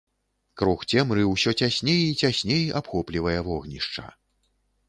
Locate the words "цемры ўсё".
0.93-1.53